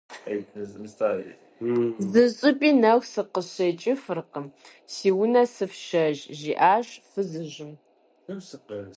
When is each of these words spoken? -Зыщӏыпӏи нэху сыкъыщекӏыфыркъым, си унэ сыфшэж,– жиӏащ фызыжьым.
-Зыщӏыпӏи 2.11 2.71
нэху 2.81 3.07
сыкъыщекӏыфыркъым, 3.11 4.45
си 4.93 5.09
унэ 5.21 5.43
сыфшэж,– 5.53 6.17
жиӏащ 6.39 6.87
фызыжьым. 7.09 7.71